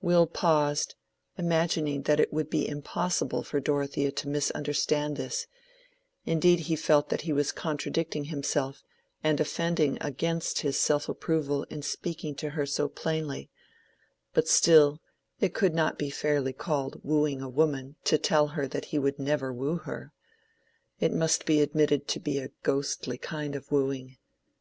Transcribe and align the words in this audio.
Will 0.00 0.26
paused, 0.26 0.96
imagining 1.38 2.02
that 2.10 2.18
it 2.18 2.32
would 2.32 2.50
be 2.50 2.66
impossible 2.68 3.44
for 3.44 3.60
Dorothea 3.60 4.10
to 4.10 4.28
misunderstand 4.28 5.16
this; 5.16 5.46
indeed 6.24 6.58
he 6.66 6.74
felt 6.74 7.08
that 7.08 7.20
he 7.20 7.32
was 7.32 7.52
contradicting 7.52 8.24
himself 8.24 8.82
and 9.22 9.38
offending 9.38 9.96
against 10.00 10.62
his 10.62 10.76
self 10.76 11.08
approval 11.08 11.62
in 11.70 11.82
speaking 11.82 12.34
to 12.34 12.50
her 12.50 12.66
so 12.66 12.88
plainly; 12.88 13.48
but 14.34 14.48
still—it 14.48 15.54
could 15.54 15.72
not 15.72 15.96
be 16.00 16.10
fairly 16.10 16.52
called 16.52 17.00
wooing 17.04 17.40
a 17.40 17.48
woman 17.48 17.94
to 18.02 18.18
tell 18.18 18.48
her 18.48 18.66
that 18.66 18.86
he 18.86 18.98
would 18.98 19.20
never 19.20 19.52
woo 19.52 19.76
her. 19.78 20.12
It 20.98 21.12
must 21.12 21.46
be 21.46 21.60
admitted 21.60 22.08
to 22.08 22.18
be 22.18 22.40
a 22.40 22.50
ghostly 22.64 23.18
kind 23.18 23.54
of 23.54 23.70
wooing. 23.70 24.16